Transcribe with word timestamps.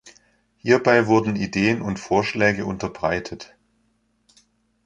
Hierbei 0.57 1.05
wurden 1.05 1.35
Ideen 1.35 1.83
und 1.83 1.99
Vorschläge 1.99 2.65
unterbreitet. 2.65 3.55